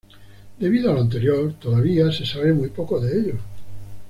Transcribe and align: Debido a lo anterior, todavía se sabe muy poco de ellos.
Debido 0.57 0.89
a 0.89 0.95
lo 0.95 1.01
anterior, 1.01 1.53
todavía 1.59 2.11
se 2.11 2.25
sabe 2.25 2.53
muy 2.53 2.69
poco 2.69 2.99
de 2.99 3.19
ellos. 3.19 3.37